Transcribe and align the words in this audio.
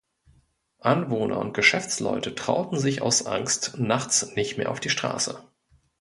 Anwohner 0.79 1.37
und 1.37 1.53
Geschäftsleute 1.53 2.33
trauten 2.33 2.79
sich 2.79 3.03
aus 3.03 3.27
Angst 3.27 3.77
nachts 3.77 4.33
nicht 4.35 4.57
mehr 4.57 4.71
auf 4.71 4.79
die 4.79 4.89
Straße. 4.89 5.39